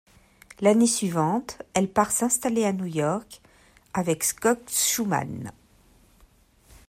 [0.61, 3.39] L'année suivante, elle part s'installer à New York
[3.93, 5.51] avec Scott Schumann.